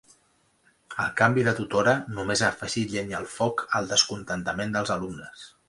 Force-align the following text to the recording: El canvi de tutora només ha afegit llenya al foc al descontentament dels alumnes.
El 1.03 1.11
canvi 1.19 1.43
de 1.47 1.53
tutora 1.59 1.93
només 2.17 2.43
ha 2.43 2.49
afegit 2.57 2.95
llenya 2.97 3.21
al 3.21 3.29
foc 3.37 3.65
al 3.81 3.93
descontentament 3.95 4.77
dels 4.79 4.97
alumnes. 4.99 5.49